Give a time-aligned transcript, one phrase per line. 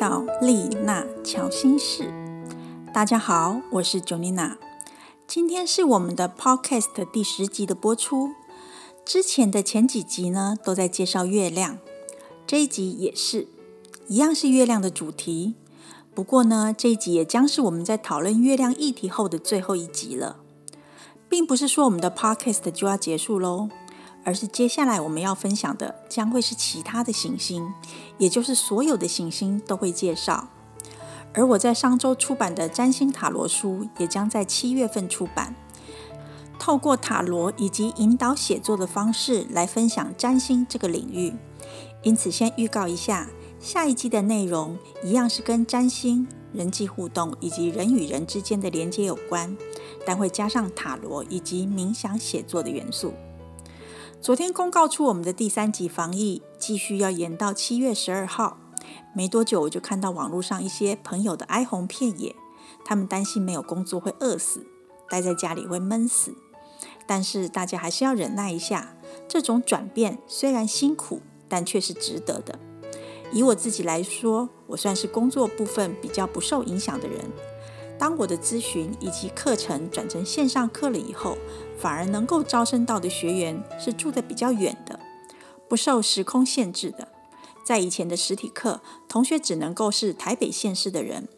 [0.00, 2.10] 到丽娜乔心事。
[2.90, 4.56] 大家好，我是 Jonina。
[5.26, 8.30] 今天是我们的 Podcast 第十集的播出。
[9.04, 11.76] 之前的前几集呢，都在介绍月亮，
[12.46, 13.46] 这一集也是
[14.08, 15.56] 一样是月亮的主题。
[16.14, 20.38] 不过呢，这一集也将是我们在讨论月亮议题后的最后一集了，
[21.28, 23.68] 并不是说我们的 Podcast 就要结束喽。
[24.24, 27.72] 而是接下来我们要分享的将会是其他的行星，
[28.18, 30.48] 也就是所有的行星都会介绍。
[31.32, 35.54] 而我在上周出版的占星塔罗书也将在七月份出版，
[36.58, 41.34] 透过塔罗以及引导写作的方式来分享占星这个领域。
[42.02, 43.28] 因此，先预告一下，
[43.60, 49.56] 下一季的内容一样是跟占星、人际互动以及人与人之间的连接有关，
[50.04, 53.14] 但会加上塔罗以及冥想写作的元素。
[54.22, 58.58] 昨天公告出我们的第三级防疫继续要延到七月十二号，
[59.14, 62.36] 没多久我就看到网络上一些朋友的哀鸿遍野，
[62.84, 64.66] 他们担心没有工作会饿死，
[65.08, 66.34] 待在家里会闷死。
[67.06, 68.94] 但是大家还是要忍耐一下，
[69.26, 72.58] 这种转变虽然辛苦，但却是值得的。
[73.32, 77.24] 以我自己来说，我算是工作部分比较不受影响的人。
[78.00, 81.36] 当我的咨询以及课程转成线上课了以后，
[81.78, 84.98] 反而能够招生到的学员是住的比较远的，
[85.68, 87.08] 不受时空限制的。
[87.62, 91.28] 在以前的实体课，同学只能够是台北县市的人，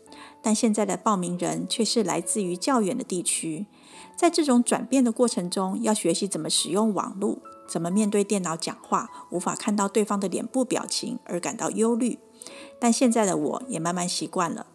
[0.40, 3.66] 但现在的报名人却是来自于较远的地区。
[4.14, 12.20] 在这种转变的过程中，要学习怎么使用网络，怎么面对电脑讲话，无法看到对方的脸部表情而感到忧虑。
[12.78, 14.66] 但现在的我也慢慢习惯了。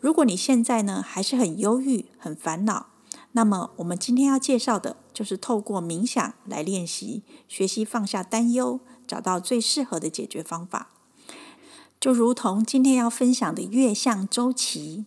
[0.00, 2.88] 如果你现在呢还是很忧郁、很烦恼，
[3.32, 10.90] 那么我们今天要介绍的就是透过冥想来练习，学习放下担忧，找到最适合的解决方法。
[11.98, 15.06] 就如同今天要分享的月相周期，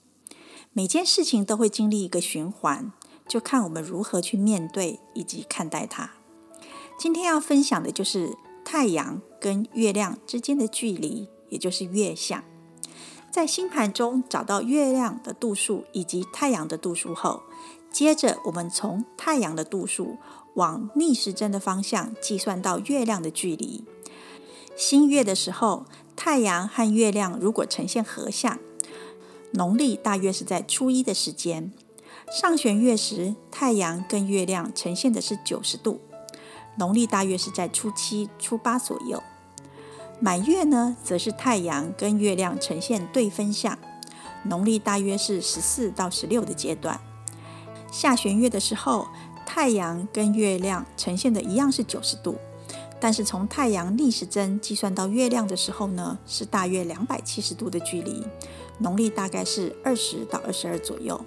[0.74, 2.92] 每件事情都会经历一个循环，
[3.28, 6.12] 就看我们如何去面对以及看待它。
[6.98, 8.36] 今天要分享的就是
[8.66, 12.44] 太阳跟月亮之间的距离，也就是月相。
[13.32, 17.44] 在星盘中找到月亮的度数以及太阳的度数后，
[17.92, 20.18] 接着我们从太阳的度数
[20.56, 23.86] 往逆时针的方向计算到月亮的距离。
[24.76, 25.86] 新月的时候，
[26.16, 28.58] 太阳和月亮如果呈现合相，
[29.52, 31.72] 农历大约是在初一的时间；
[32.32, 36.02] 上弦月时，太阳跟月亮呈现的是九十度，
[36.78, 39.22] 农历大约是在初七、初八左右。
[40.22, 43.80] 满月呢，则是太阳跟月亮呈现对分相，
[44.44, 47.00] 农历大约是十四到十六的阶段。
[47.90, 49.07] 下弦月的时候，
[49.46, 52.38] 太阳跟月亮呈现的一样是九十度，
[53.00, 58.28] 但是从太阳逆时针计算到月亮的时候呢，是大约两百七十度的距离，
[58.80, 61.24] 农历大概是二十到二十二左右。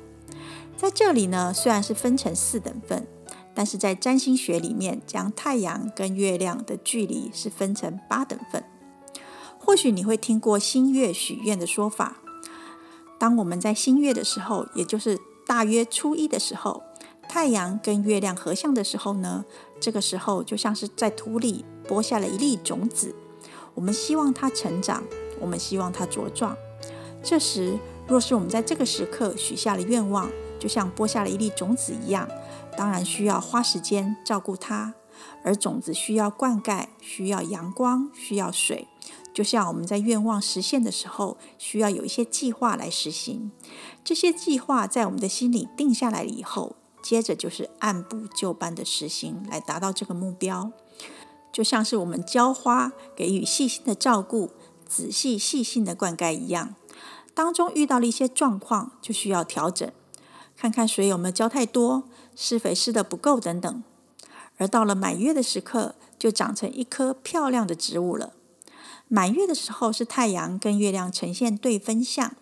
[0.77, 3.07] 在这里呢，虽然是分成四等份，
[3.55, 8.63] 但是在占星学里面，将太阳跟月亮的距离是分成八等份。
[9.65, 12.17] 或许你会听过新月许愿的说法。
[13.17, 16.83] 当我们在新月的时候，也就是大约初一的时候，
[17.29, 19.45] 太阳跟月亮合相的时候呢，
[19.81, 23.15] 这个时候就像是在土里播下了一粒种子。
[23.75, 25.05] 我们希望它成长，
[25.41, 26.57] 我们希望它茁壮。
[27.23, 27.79] 这时，
[28.09, 30.29] 若是我们在这个时刻许下了愿望，
[30.59, 32.29] 就像播下了一粒种子一样，
[32.77, 34.95] 当然需要花时间照顾它，
[35.45, 38.89] 而种子需要灌溉，需要阳光，需要水。
[39.33, 43.51] 就像我们在愿望实现的时候，需要有一些计划来实行。
[44.05, 50.73] 这些计划在我们的心里定下来了以后，接着就是按部就班的实行，来达到这个目标。
[51.51, 54.51] 就像是我们浇花，给予细心的照顾，
[54.87, 56.75] 仔细细心的灌溉一样。
[57.35, 59.91] 当中遇到了一些状况，就需要调整，
[60.57, 62.05] 看看水有没有浇太多，
[62.37, 63.83] 施肥施的不够等等。
[64.59, 68.35] 而到了满月的时刻，就长成一棵漂亮的植物了。
[69.15, 72.35] 满月的时候是太阳跟月亮呈现对分相，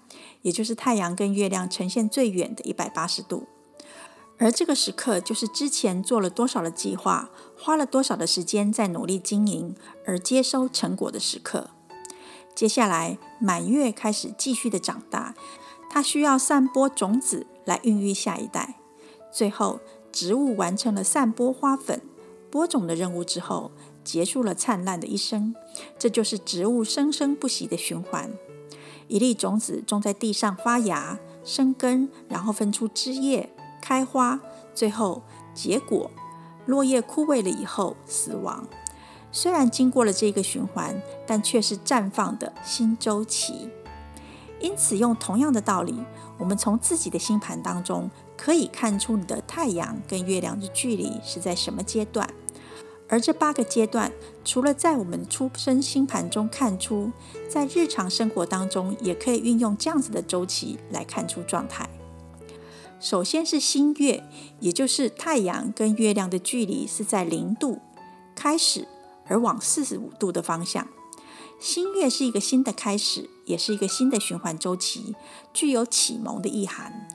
[0.43, 3.49] 也就是太阳跟月亮呈现最远的一百八十度。
[4.39, 9.75] 而这个时刻就是之前做了多少的计划，花了多少的时间在努力经营
[10.07, 11.71] 而接收成果的时刻。
[12.55, 15.35] 接下来满月开始继续的长大，
[15.91, 18.77] 它需要散播种子来孕育下一代。
[19.33, 19.81] 最后
[20.13, 22.01] 植物完成了散播花粉、
[22.49, 23.73] 播种的任务之后。
[24.05, 25.55] 结束了灿烂的一生，
[25.99, 28.31] 这就是植物生生不息的循环。
[29.09, 33.51] 一粒种子种在地上发芽、生根，然后分出枝叶、
[33.81, 34.41] 开花，
[34.75, 35.23] 最后
[35.55, 36.11] 结果。
[36.67, 38.69] 落叶枯萎了以后死亡。
[39.33, 43.69] 虽然经过了这个循环，但却是绽放的新周期。
[44.61, 45.97] 因此，用同样的道理，
[46.39, 52.29] 我们从自己的星盘当中可以看出你的太阳跟月亮的距离是在什么阶段。
[53.11, 54.13] 而这八个阶段，
[54.45, 57.11] 除了在我们出生星盘中看出，
[57.49, 61.91] 在日常生活当中也可以运用这样子的周期来看出状态。
[63.01, 64.23] 首先是新月，
[64.61, 67.81] 也就是太阳跟月亮的距离是在零度
[68.37, 68.87] 开始，
[69.27, 70.87] 而往四十五度的方向。
[71.59, 75.17] 新月是一个新的开始，也是一个新的循环周期，
[75.53, 77.09] 具有启蒙的意涵。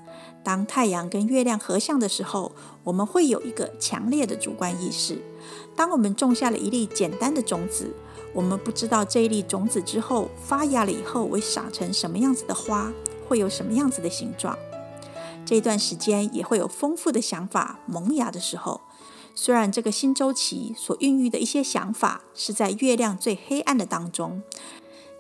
[0.44, 2.52] 当太阳跟月亮合相的时候，
[2.84, 5.22] 我们会有一个强烈的主观意识。
[5.76, 7.94] 当我们种下了一粒简单的种子，
[8.34, 12.92] 我们不知道这一粒种子之后发芽了以后会长成什么样子的花，
[13.28, 14.58] 会有什么样子的形状。
[15.46, 18.82] 这段时间也会有丰富的想法萌芽的时候。
[19.38, 24.42] 虽然这个新周期所孕育的一些想法是在月亮最黑暗的当中，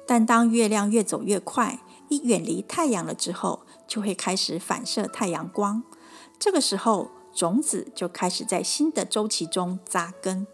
[0.07, 5.83] 但当月亮越走越快，一远离太阳了之后，就会开始反射太阳光，
[6.39, 10.47] 这个时候种子就开始在新的周期中扎根。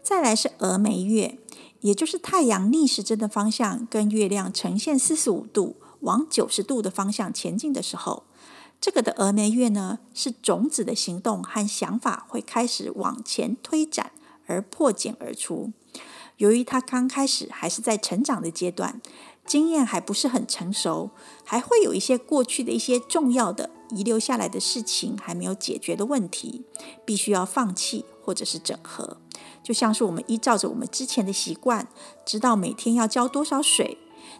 [0.00, 1.38] 再来是峨眉月，
[1.80, 8.22] 也就是太阳逆时针的方向跟月亮呈现四十五度往九十度的方向前进的时候，
[8.80, 14.12] 这个的峨眉月呢，是种子的行动和想法会开始往前推展
[14.46, 15.72] 而破茧而出。
[16.36, 19.02] 由于它刚开始还是在成长的阶段。
[19.48, 21.10] 经验还不是很成熟，
[21.42, 26.62] 还会有一些过去的一些重要的遗留下来的事情还没有解决的问题，
[27.06, 29.16] 必须要放弃或者是整合。
[29.62, 31.88] 就像是我们依照着我们之前的习惯，
[32.26, 33.96] 知道每天要浇多少水，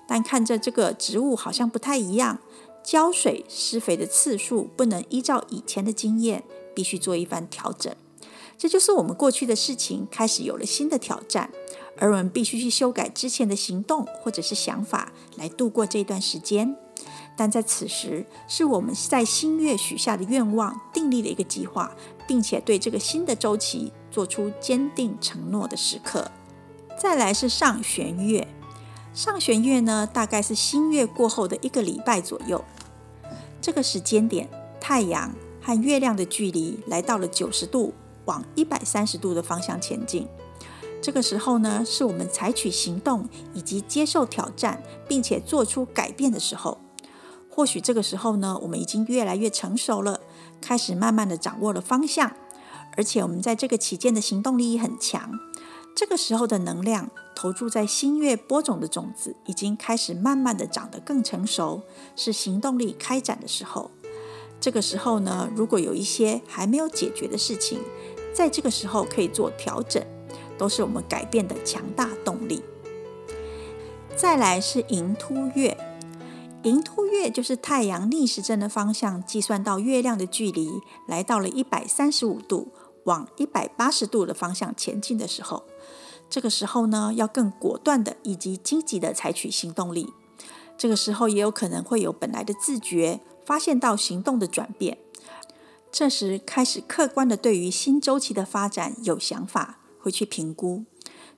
[0.07, 2.41] 但看着这个植物好像不太一样，
[2.85, 6.45] 浇水施肥的次数不能依照以前的经验，
[6.75, 7.95] 必须做一番调整。
[8.59, 11.51] 这就是我们过去的事情开始有了新的挑战。
[11.99, 16.77] 而我们必须去修改之前的行动或者是想法，来度过这段时间。
[17.37, 21.95] 但在此时，是我们在新月许下的愿望，订立了一个计划，
[22.27, 26.31] 并且对这个新的周期做出坚定承诺的时刻。
[27.01, 28.49] 再来是上弦月，
[29.15, 32.65] 上弦月呢，大概是新月过后的一个礼拜左右。
[33.61, 34.49] 这个时间点，
[34.81, 37.95] 太阳和月亮的距离来到了九十度，
[38.25, 40.27] 往一百三十度的方向前进。
[41.01, 46.79] 这个时候呢，是我们采取行动以及接受挑战，并且做出改变的时候。
[47.49, 50.21] 或许这个时候呢，我们已经越来越成熟了，
[50.61, 52.33] 开始慢慢的掌握了方向，
[52.97, 55.33] 而且我们在这个期间的行动力很强。
[55.95, 61.83] 这个时候的能量投注在新月播种的种子，已经开始慢慢的长得更成熟，
[62.15, 63.91] 是行动力开展的时候。
[64.61, 67.81] 这个时候呢，如果有一些还没有解决的事情，
[68.33, 70.05] 在这个时候可以做调整。
[70.59, 72.63] 都是我们改变的强大动力。
[74.17, 75.79] 再来是寅突月，
[76.65, 82.73] 寅突月就是太阳逆时针的方向计算到月亮的距离来到了一百三十五度，
[83.05, 85.63] 往一百八十度的方向前进的时候，
[86.29, 90.13] 这个时候呢，要更果断的以及积极的采取行动力。
[90.77, 94.99] 这个时候也有可能会有本来的自觉，发现到行动的转变。
[95.91, 99.78] 这时开始客观的对于新周期的发展有想法。
[100.09, 100.85] 会去评估，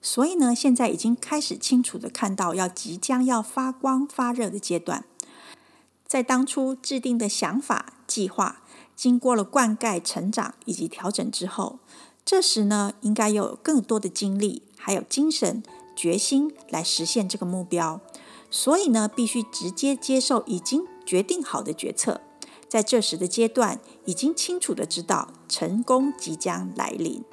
[0.01, 5.05] 所以呢，现在已经开始清楚的看到要即将要发光发热的阶段。
[6.07, 8.63] 在当初制定的想法计划，
[8.95, 11.81] 经过了灌溉、成长以及调整之后，
[12.25, 15.65] 这时呢，应该有更多的精力，还有精神、
[15.97, 18.01] 决心来实现这个目标。
[18.53, 22.21] 所以呢，必须直接接受已经决定好的决策，
[22.69, 27.25] 在这时的阶段，已经清楚的知道成功即将来临。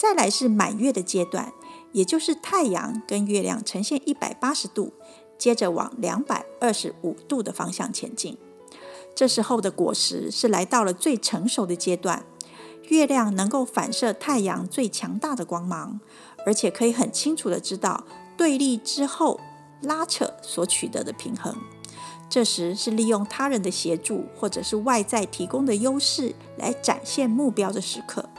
[0.00, 1.52] 再来是满月的阶段，
[1.92, 4.94] 也就是太阳跟月亮呈现一百八十度，
[5.36, 8.38] 接着往两百二十五度的方向前进。
[9.14, 12.24] 这时候的果实是来到了最成熟的阶段，
[12.88, 16.00] 月亮能够反射太阳最强大的光芒，
[16.46, 18.04] 而且可以很清楚的知道
[18.38, 19.38] 对立之后
[19.82, 21.54] 拉扯所取得的平衡。
[22.30, 28.30] 这时是利用他人的协助或者是外在提供的优势来展现目标的时刻。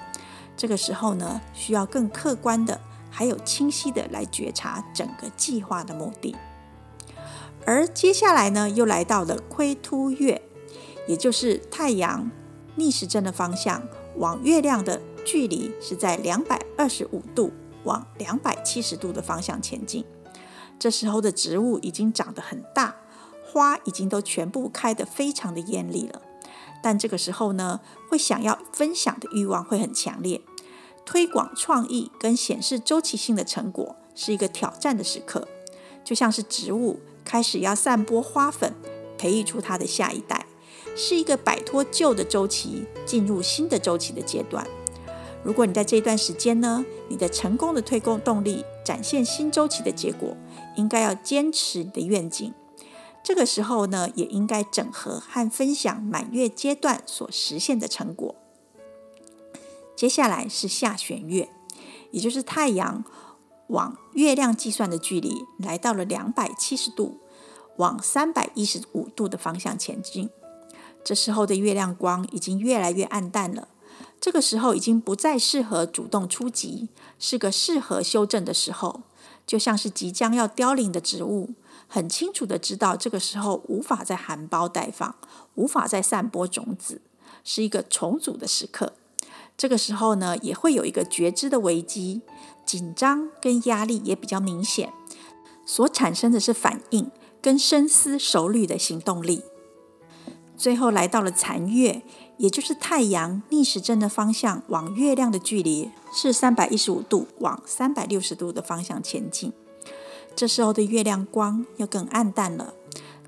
[0.61, 6.35] 这个时候呢，需要更客观的，还有清晰的来觉察整个计划的目的。
[7.65, 10.39] 而接下来呢，又来到了亏凸月，
[11.07, 12.29] 也就是太阳
[12.75, 13.81] 逆时针的方向
[14.17, 17.51] 往月亮的距离是在两百二十五度
[17.83, 20.05] 往两百七十度的方向前进。
[20.77, 22.97] 这时候的植物已经长得很大，
[23.43, 26.21] 花已经都全部开得非常的艳丽了。
[26.83, 27.79] 但这个时候呢，
[28.11, 30.39] 会想要分享的欲望会很强烈。
[31.05, 35.47] 推广创意跟显示周期性的成果是一个挑战的时刻，
[36.03, 38.73] 就像是植物开始要散播花粉，
[39.17, 40.45] 培育出它的下一代，
[40.95, 44.65] 是一个摆脱旧的周期，进入新的周期的阶段。
[45.43, 50.37] 如果你在这段时间呢，你的成功的推动动力展现新周期的结果，
[50.75, 52.53] 应该要坚持你的愿景。
[53.23, 58.35] 这个时候呢，也应该整合和分享满月阶段所实现的成果。
[59.95, 61.49] 接下来是下弦月，
[62.11, 63.03] 也就是太阳
[63.67, 67.19] 往月亮计算的距离来到了两百七十度，
[67.77, 70.29] 往三百一十五度的方向前进。
[71.03, 73.67] 这时候的月亮光已经越来越暗淡了，
[74.19, 79.01] 这个时候已经不再适合主动出击，是个适合修正的时候，
[79.47, 81.51] 就像是即将要凋零的植物。
[81.87, 85.15] 很清楚的知道，这个时候无法再含苞待放，
[85.55, 87.01] 无法再散播种子，
[87.43, 88.93] 是一个重组的时刻。
[89.61, 92.23] 这个时候呢，也会有一个觉知的危机，
[92.65, 94.91] 紧张跟压力也比较明显，
[95.67, 99.43] 所产生的是反应跟深思熟虑的行动力。
[100.57, 102.01] 最后来到了残月，
[102.37, 109.53] 也就是太阳逆时针的方向往月亮的距离是三百一十五度，往三百六十度的方向前进。
[110.35, 112.73] 这时候的月亮光要更暗淡了，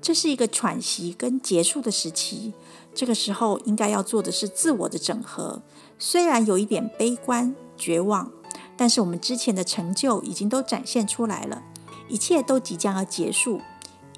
[0.00, 2.52] 这是一个喘息跟结束的时期。
[2.92, 5.62] 这个时候应该要做的是自我的整合。
[5.98, 8.30] 虽然有一点悲观、绝望，
[8.76, 11.62] 但是我们之前的成就已经都展现出来了，
[12.08, 13.60] 一切都即将要结束，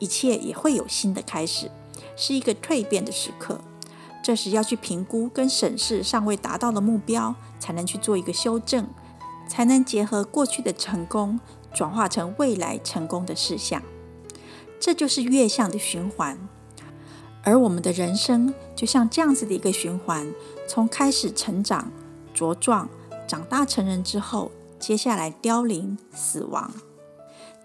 [0.00, 1.70] 一切也会有新的开始，
[2.16, 3.60] 是一个蜕变的时刻。
[4.22, 8.88] 这时要去评估跟审视尚未达到的目标，才能去做一个修正，
[9.48, 11.38] 才能结合过去的成功。
[11.74, 13.82] 转化成未来成功的事项，
[14.80, 16.38] 这就是月相的循环。
[17.42, 20.32] 而我们的人生就像这样子的一个循环：
[20.66, 21.90] 从开始成长、
[22.34, 22.88] 茁壮、
[23.26, 26.72] 长大成人之后，接下来凋零、死亡。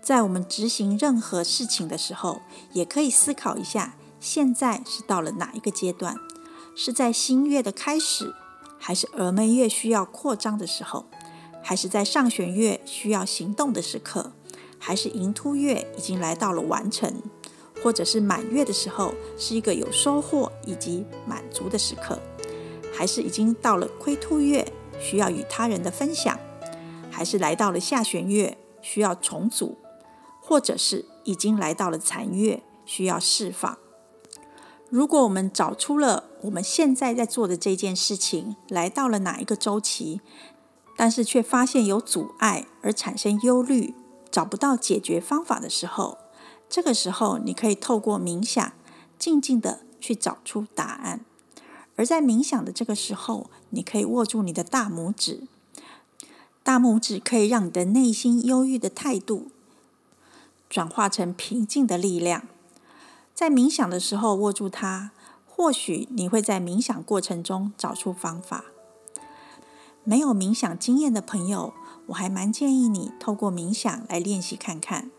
[0.01, 2.41] 在我们执行任何事情的时候，
[2.73, 6.15] 也可以思考一下：现在是到了哪一个阶段？
[6.75, 8.33] 是在新月的开始，
[8.79, 11.05] 还是峨眉月需要扩张的时候？
[11.63, 14.31] 还是在上弦月需要行动的时刻，
[14.79, 17.21] 还是寅突月已经来到了完成，
[17.83, 22.19] 或者是满月的时候是一个有收获以及满足的时刻，
[22.93, 26.39] 还是已经到了亏兔月需要与他人的分享，
[27.09, 29.77] 还是来到了下弦月需要重组，
[30.41, 33.77] 或者是已经来到了残月需要释放。
[34.89, 40.19] 如果我们找出了我们现在在做的这件事情来到了哪一个周期？
[40.97, 43.95] 但是却发现有阻碍而产生忧虑，
[44.29, 46.17] 找不到解决方法的时候，
[46.69, 48.73] 这个时候你可以透过冥想，
[49.17, 51.25] 静静的去找出答案。
[51.95, 55.41] 而在冥想的这个时候，你可以握住你的大拇指，
[56.63, 59.47] 大拇指可以让你的内心忧郁的态度
[60.69, 62.47] 转化成平静的力量。
[63.33, 65.11] 在冥想的时候握住它，
[65.45, 68.65] 或许你会在冥想过程中找出方法。
[70.03, 71.73] 没有冥想经验的朋友，
[72.07, 75.11] 我还蛮建议你透过冥想来练习看看。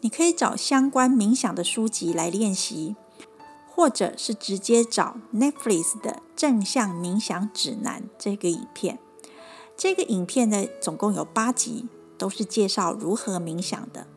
[0.00, 2.96] 你可以找相关冥想的书籍来练习，
[3.78, 8.98] 或者是直接找 Netflix 的正向冥想指南这个影片。
[9.76, 11.86] 这个影片呢，总共有八集，
[12.18, 14.08] 都是介绍如何冥想的。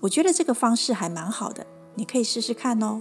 [0.00, 3.00] 我觉得这个方式还蛮好的，你可以试试看哦。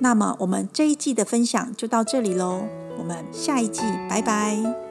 [0.00, 2.64] 那么我们这一季的分享就到这里喽，
[2.98, 4.87] 我们下一季拜拜。